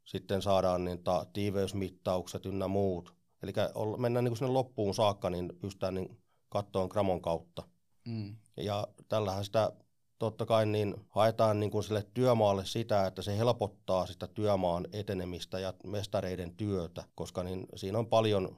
[0.04, 3.14] sitten saadaan niin ta, tiiveysmittaukset ynnä muut.
[3.42, 3.52] Eli
[3.98, 7.62] mennään niin kuin sinne loppuun saakka, niin pystytään niin kattoon gramon kautta.
[8.04, 8.36] Mm.
[8.56, 9.72] Ja tällähän sitä
[10.18, 15.58] totta kai niin haetaan niin kuin sille työmaalle sitä, että se helpottaa sitä työmaan etenemistä
[15.58, 18.56] ja mestareiden työtä, koska niin siinä on paljon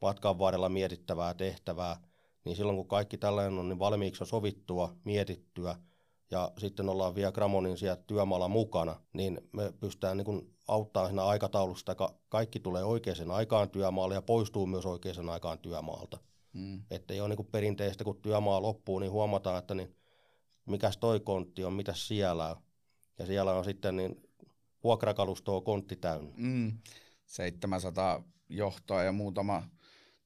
[0.00, 1.96] matkan varrella mietittävää tehtävää,
[2.44, 5.76] niin silloin kun kaikki tällainen on niin valmiiksi on sovittua, mietittyä
[6.30, 11.92] ja sitten ollaan vielä Gramonin siellä työmaalla mukana, niin me pystytään niin auttaa siinä aikataulusta,
[11.92, 16.18] että kaikki tulee oikeaan aikaan työmaalle ja poistuu myös oikeaan aikaan työmaalta.
[16.52, 16.82] Mm.
[16.90, 19.96] Että ei ole niin perinteistä, kun työmaa loppuu, niin huomataan, että niin
[20.66, 22.56] mikäs toi kontti on, mitä siellä on.
[23.18, 24.22] Ja siellä on sitten niin
[24.84, 26.32] vuokrakalustoa kontti täynnä.
[26.36, 26.78] Mm,
[27.26, 29.62] 700 johtoa ja muutama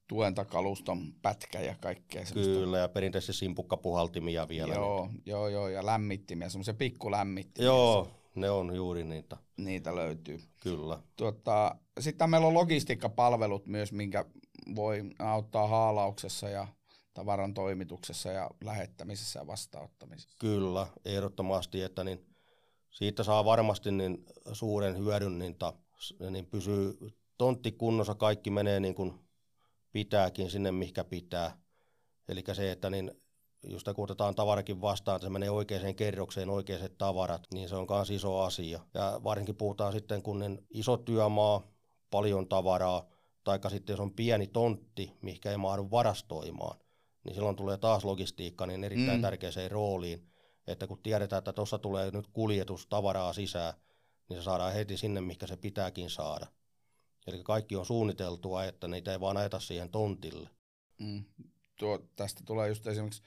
[0.09, 2.53] tuentakaluston pätkä ja kaikkea semmoista.
[2.53, 4.75] Kyllä, ja perinteisesti simpukkapuhaltimia vielä.
[4.75, 5.23] Joo, niin.
[5.27, 7.67] joo, joo, ja lämmittimiä, semmoisia pikkulämmittimiä.
[7.67, 9.37] Joo, ne on juuri niitä.
[9.57, 10.41] niitä löytyy.
[10.61, 11.03] Kyllä.
[11.17, 14.25] Tuota, sitten meillä on logistiikkapalvelut myös, minkä
[14.75, 16.69] voi auttaa haalauksessa ja
[17.15, 20.37] tavaran toimituksessa ja lähettämisessä ja vastaanottamisessa.
[20.39, 22.27] Kyllä, ehdottomasti, että niin
[22.91, 25.73] siitä saa varmasti niin suuren hyödyn, niin, ta,
[26.31, 26.99] niin pysyy
[27.39, 29.15] tontti kunnossa, kaikki menee niin kuin
[29.93, 31.59] pitääkin sinne, mikä pitää.
[32.29, 33.11] Eli se, että niin
[33.69, 37.87] just kun otetaan tavarakin vastaan, että se menee oikeaan kerrokseen, oikeat tavarat, niin se on
[37.91, 38.81] myös iso asia.
[38.95, 41.63] Ja varsinkin puhutaan sitten, kun niin iso työmaa,
[42.11, 43.07] paljon tavaraa,
[43.45, 46.79] tai sitten jos on pieni tontti, mikä ei mahdu varastoimaan,
[47.25, 49.23] niin silloin tulee taas logistiikka niin erittäin mm.
[49.23, 50.27] tärkeäseen rooliin,
[50.67, 53.75] että kun tiedetään, että tuossa tulee nyt kuljetus tavaraa sisään,
[54.29, 56.47] niin se saadaan heti sinne, mikä se pitääkin saada.
[57.27, 60.51] Eli kaikki on suunniteltua, että niitä ei vaan ajeta siihen tontille.
[60.99, 61.25] Mm.
[61.79, 63.23] Tuo, tästä tulee just esimerkiksi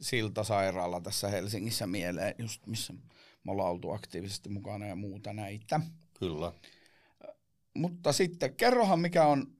[0.00, 2.92] Siltasairaala tässä Helsingissä mieleen, just missä
[3.44, 5.80] me ollaan oltu aktiivisesti mukana ja muuta näitä.
[6.18, 6.52] Kyllä.
[7.74, 9.56] Mutta sitten kerrohan mikä on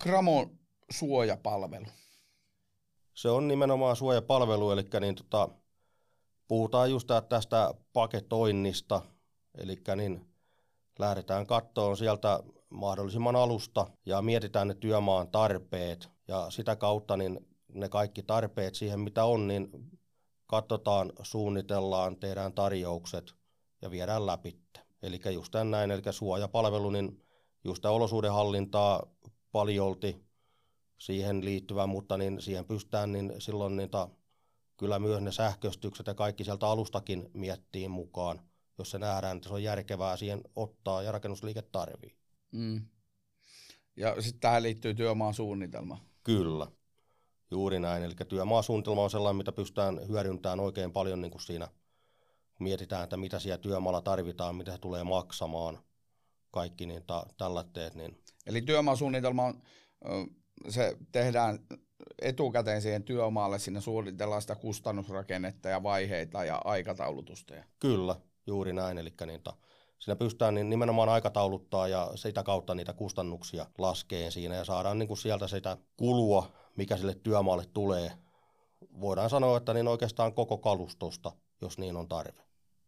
[0.00, 0.58] Gramon
[0.90, 1.86] suojapalvelu.
[3.14, 5.48] Se on nimenomaan suojapalvelu, eli niin tota,
[6.48, 9.02] puhutaan just tästä paketoinnista,
[9.58, 10.26] eli niin
[10.98, 17.88] lähdetään kattoon sieltä mahdollisimman alusta ja mietitään ne työmaan tarpeet ja sitä kautta niin ne
[17.88, 19.68] kaikki tarpeet siihen mitä on, niin
[20.46, 23.34] katsotaan, suunnitellaan, tehdään tarjoukset
[23.82, 24.58] ja viedään läpi.
[25.02, 27.22] Eli just näin, eli suojapalvelu, niin
[27.64, 29.06] just olosuudenhallintaa
[29.52, 30.24] paljolti
[30.98, 34.08] siihen liittyvä, mutta niin siihen pystytään niin silloin niitä,
[34.76, 38.40] kyllä myös ne sähköstykset ja kaikki sieltä alustakin miettiin mukaan,
[38.78, 42.16] jos se nähdään, että se on järkevää siihen ottaa ja rakennusliike tarvii.
[42.52, 42.86] Mm.
[43.96, 45.98] Ja sitten tähän liittyy työmaan suunnitelma.
[46.22, 46.66] Kyllä,
[47.50, 48.02] juuri näin.
[48.02, 51.66] Eli työmaasuunnitelma on sellainen, mitä pystytään hyödyntämään oikein paljon niin kuin siinä,
[52.54, 55.78] kun mietitään, että mitä siellä työmaalla tarvitaan, mitä se tulee maksamaan,
[56.50, 57.94] kaikki niin ta- tällä teet.
[57.94, 58.22] Niin.
[58.46, 59.62] Eli työmaasuunnitelma on
[60.68, 61.58] se tehdään
[62.22, 67.54] etukäteen siihen työmaalle, sinne suunnitellaan sitä kustannusrakennetta ja vaiheita ja aikataulutusta.
[67.80, 68.98] Kyllä, juuri näin.
[68.98, 69.52] Eli niitä,
[69.98, 75.08] siinä pystytään niin nimenomaan aikatauluttaa ja sitä kautta niitä kustannuksia laskeen siinä ja saadaan niin
[75.08, 78.12] kuin sieltä sitä kulua, mikä sille työmaalle tulee.
[79.00, 82.42] Voidaan sanoa, että niin oikeastaan koko kalustosta, jos niin on tarve.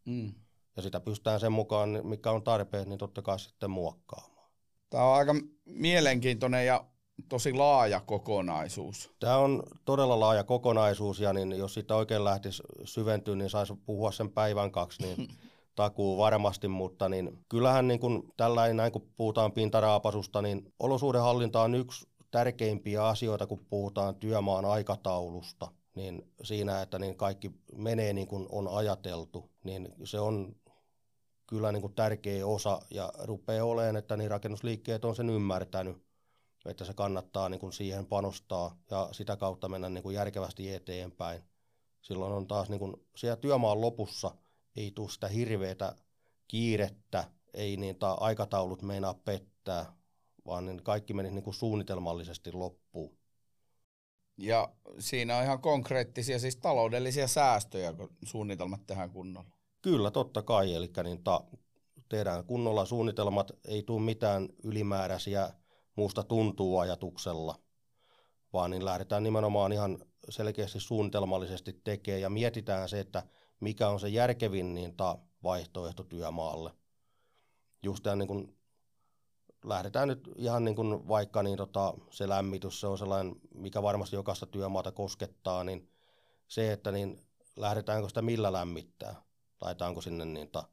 [0.05, 0.35] Mm.
[0.76, 4.50] Ja sitä pystytään sen mukaan, mikä on tarpeen, niin totta kai sitten muokkaamaan.
[4.90, 6.85] Tämä on aika mielenkiintoinen ja
[7.29, 9.11] tosi laaja kokonaisuus.
[9.20, 14.12] Tämä on todella laaja kokonaisuus ja niin jos sitä oikein lähtisi syventyä, niin saisi puhua
[14.12, 15.29] sen päivän kaksi, niin
[15.74, 21.74] takuu varmasti, mutta niin kyllähän niin kuin tällainen, näin kun puhutaan pintaraapasusta, niin olosuudenhallinta on
[21.74, 28.46] yksi tärkeimpiä asioita, kun puhutaan työmaan aikataulusta, niin siinä, että niin kaikki menee niin kuin
[28.52, 30.57] on ajateltu, niin se on
[31.46, 36.05] kyllä niin kuin tärkeä osa ja rupeaa olemaan, että niin rakennusliikkeet on sen ymmärtänyt
[36.66, 41.42] että se kannattaa niin kuin siihen panostaa ja sitä kautta mennä niin kuin järkevästi eteenpäin.
[42.02, 44.31] Silloin on taas niin kuin siellä työmaan lopussa
[44.76, 45.96] ei tule sitä hirveätä
[46.48, 47.24] kiirettä,
[47.55, 49.92] ei niitä aikataulut meinaa pettää,
[50.46, 53.18] vaan niin kaikki meni niin kuin suunnitelmallisesti loppuun.
[54.38, 59.50] Ja siinä on ihan konkreettisia, siis taloudellisia säästöjä, kun suunnitelmat tehdään kunnolla.
[59.83, 60.74] Kyllä, totta kai.
[60.74, 61.44] Eli niin ta,
[62.09, 65.50] tehdään kunnolla suunnitelmat, ei tule mitään ylimääräisiä
[65.96, 67.59] muusta tuntuu ajatuksella,
[68.52, 73.22] vaan niin lähdetään nimenomaan ihan selkeästi suunnitelmallisesti tekemään ja mietitään se, että
[73.61, 76.70] mikä on se järkevin niin ta, vaihtoehto työmaalle.
[77.82, 78.56] Just niin kun
[79.64, 84.16] lähdetään nyt ihan niin kuin vaikka niin tota, se lämmitys, se on sellainen, mikä varmasti
[84.16, 85.90] jokaista työmaata koskettaa, niin
[86.48, 89.22] se, että niin lähdetäänkö sitä millä lämmittää,
[89.61, 90.68] laitaanko sinne niin ta,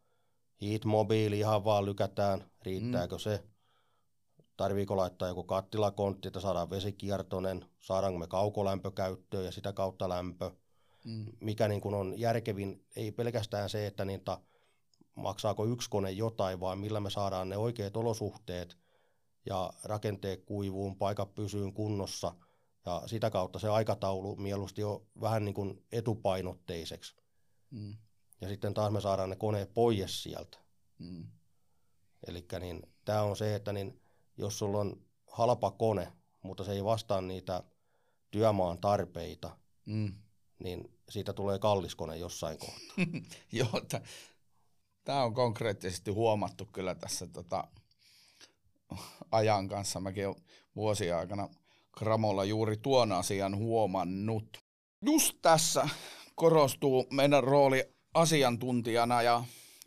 [0.61, 3.19] heat-mobiili ihan vaan lykätään, riittääkö mm.
[3.19, 3.43] se,
[4.57, 10.51] tarviiko laittaa joku kattilakontti, että saadaan vesikiertoinen, saadaanko me kaukolämpökäyttöön ja sitä kautta lämpö,
[11.05, 11.25] mm.
[11.39, 14.37] mikä niin kuin on järkevin, ei pelkästään se, että niitä
[15.15, 18.77] maksaako yksi kone jotain, vaan millä me saadaan ne oikeat olosuhteet
[19.45, 22.35] ja rakenteet kuivuun, paikat pysyyn kunnossa
[22.85, 27.15] ja sitä kautta se aikataulu mieluusti on vähän niin kuin etupainotteiseksi.
[27.71, 27.95] Mm.
[28.41, 30.57] Ja sitten taas me saadaan ne koneet pois sieltä.
[30.99, 31.27] Mm.
[32.27, 34.02] Eli niin, tämä on se, että niin
[34.37, 37.63] jos sulla on halpa kone, mutta se ei vastaa niitä
[38.31, 40.13] työmaan tarpeita, mm.
[40.59, 43.05] niin siitä tulee kallis kone jossain kohtaa.
[43.51, 43.81] Joo,
[45.03, 47.67] tämä on konkreettisesti huomattu kyllä tässä tota,
[49.31, 49.99] ajan kanssa.
[49.99, 50.41] Mäkin olen
[50.75, 51.49] vuosien aikana
[51.91, 54.57] Kramolla juuri tuon asian huomannut.
[55.01, 55.89] Just tässä
[56.35, 59.43] korostuu meidän rooli asiantuntijana ja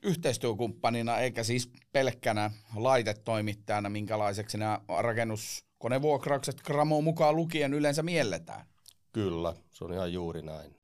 [0.06, 8.66] yhteistyökumppanina, eikä siis pelkkänä laitetoimittajana, minkälaiseksi nämä rakennuskonevuokraukset Gramo mukaan lukien yleensä mielletään.
[9.12, 10.76] Kyllä, se on ihan juuri näin.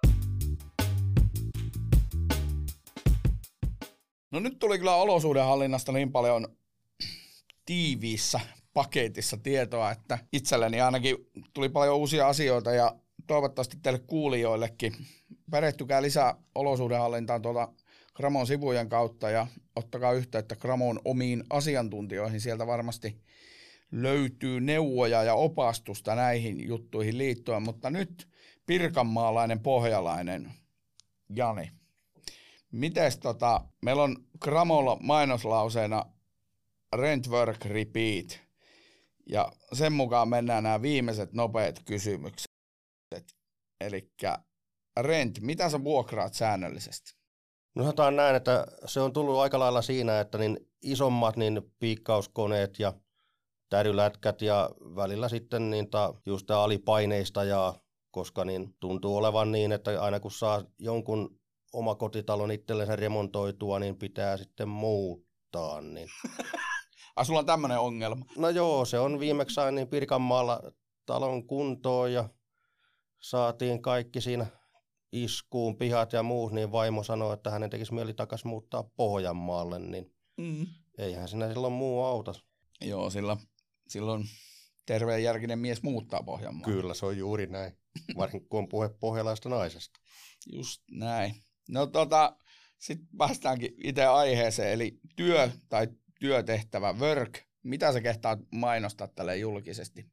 [4.30, 6.48] No nyt tuli kyllä olosuhdehallinnasta niin paljon
[7.66, 8.40] tiiviissä
[8.74, 11.16] paketissa tietoa, että itselleni ainakin
[11.54, 14.92] tuli paljon uusia asioita ja toivottavasti teille kuulijoillekin.
[15.50, 17.68] Perehtykää lisää olosuhdehallintaan tuolta
[18.22, 22.40] Gramon sivujen kautta ja ottakaa yhteyttä Gramon omiin asiantuntijoihin.
[22.40, 23.20] Sieltä varmasti
[23.92, 28.28] löytyy neuvoja ja opastusta näihin juttuihin liittyen, mutta nyt
[28.66, 30.52] pirkanmaalainen pohjalainen
[31.36, 31.70] Jani.
[32.72, 36.04] Mites tota, meillä on Gramolla mainoslauseena
[36.96, 38.40] Rent Work Repeat.
[39.26, 42.50] Ja sen mukaan mennään nämä viimeiset nopeat kysymykset.
[43.80, 44.10] Eli
[45.00, 47.21] rent, mitä sä vuokraat säännöllisesti?
[47.74, 52.92] No näin, että se on tullut aika lailla siinä, että niin isommat niin piikkauskoneet ja
[53.68, 57.74] tärylätkät ja välillä sitten niin ta, just alipaineista ja
[58.10, 61.40] koska niin tuntuu olevan niin, että aina kun saa jonkun
[61.72, 65.80] omakotitalon itsellensä remontoitua, niin pitää sitten muuttaa.
[65.80, 66.08] Niin.
[67.16, 68.24] Ai sulla on tämmöinen ongelma?
[68.36, 70.60] No joo, se on viimeksi sain niin Pirkanmaalla
[71.06, 72.28] talon kuntoon ja
[73.18, 74.46] saatiin kaikki siinä
[75.12, 80.14] iskuun, pihat ja muut, niin vaimo sanoi, että hänen tekisi mieli takaisin muuttaa Pohjanmaalle, niin
[80.36, 80.66] mm.
[80.98, 82.34] eihän sinä silloin muu auta.
[82.80, 83.36] Joo, sillä,
[83.88, 84.24] silloin
[84.86, 86.74] terveenjärkinen mies muuttaa Pohjanmaalle.
[86.74, 87.72] Kyllä, se on juuri näin,
[88.16, 90.00] varsinkin kun on puhe pohjalaista naisesta.
[90.52, 91.34] Just näin.
[91.68, 92.36] No tota,
[92.78, 95.88] sitten päästäänkin itse aiheeseen, eli työ tai
[96.20, 97.38] työtehtävä, work.
[97.62, 100.06] Mitä sä kehtaat mainostaa tälle julkisesti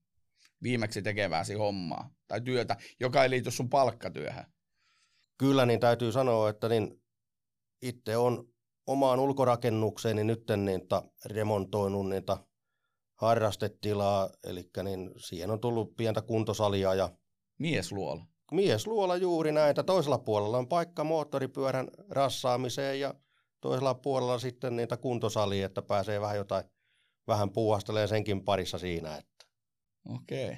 [0.63, 4.45] viimeksi tekeväsi hommaa tai työtä, joka ei liity sun palkkatyöhön?
[5.39, 7.01] Kyllä, niin täytyy sanoa, että niin
[7.81, 8.47] itse on
[8.87, 12.37] omaan ulkorakennukseeni nyt niitä remontoinut niitä
[13.15, 17.09] harrastetilaa, eli niin siihen on tullut pientä kuntosalia ja
[17.59, 18.25] Miesluola.
[18.51, 19.83] Miesluola juuri näitä.
[19.83, 23.13] Toisella puolella on paikka moottoripyörän rassaamiseen ja
[23.61, 26.63] toisella puolella sitten niitä kuntosalia, että pääsee vähän jotain
[27.27, 29.17] vähän puuhastelee senkin parissa siinä.
[29.17, 29.45] Että.
[30.15, 30.57] Okei.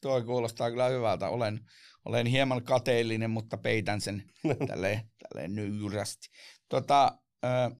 [0.00, 1.28] Tuo kuulostaa kyllä hyvältä.
[1.28, 1.60] Olen,
[2.04, 4.22] olen hieman kateellinen, mutta peitän sen
[4.68, 6.28] tälleen, tälleen nöyrästi.
[6.68, 7.72] Tota, äh,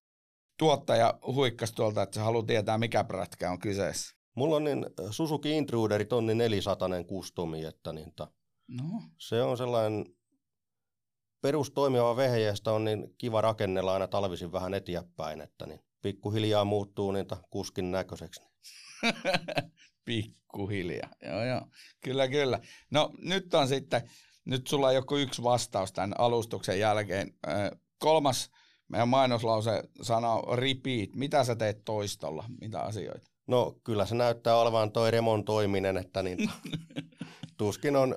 [0.58, 4.16] tuottaja huikkasi tuolta, että se haluaa tietää, mikä prätkä on kyseessä.
[4.34, 8.28] Mulla on niin Suzuki Intruderi tonni 400 kustomi, että niin ta,
[8.68, 9.02] no.
[9.18, 10.06] se on sellainen
[11.40, 17.36] perustoimiva vehjeestä on niin kiva rakennella aina talvisin vähän eteenpäin, että niin pikkuhiljaa muuttuu niitä
[17.50, 18.42] kuskin näköiseksi.
[20.04, 21.66] pikkuhiljaa, joo joo,
[22.00, 22.60] kyllä kyllä.
[22.90, 24.10] No nyt on sitten,
[24.44, 27.34] nyt sulla on joku yksi vastaus tämän alustuksen jälkeen.
[27.98, 28.50] Kolmas
[28.88, 31.10] meidän mainoslause sanoo repeat.
[31.14, 32.44] Mitä sä teet toistolla?
[32.60, 33.30] Mitä asioita?
[33.46, 36.50] No kyllä se näyttää olevan toi remontoiminen, että niin
[37.58, 38.16] tuskin on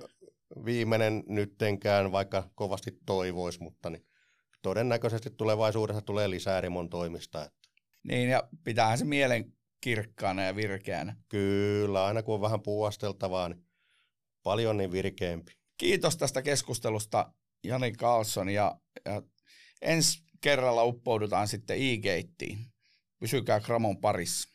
[0.66, 4.06] viimeinen nyttenkään, vaikka kovasti toivois, mutta niin
[4.62, 7.46] todennäköisesti tulevaisuudessa tulee lisää remontoimista.
[7.46, 7.60] Että.
[8.04, 11.16] Niin, ja pitäähän se mielen kirkkaana ja virkeänä.
[11.30, 13.66] Kyllä, aina kun on vähän puuasteltavaa, niin
[14.44, 15.52] paljon niin virkeämpi.
[15.78, 19.22] Kiitos tästä keskustelusta, Jani Carlson, ja, ja
[19.82, 22.24] ensi kerralla uppoudutaan sitten e
[23.20, 24.53] Pysykää Gramon parissa.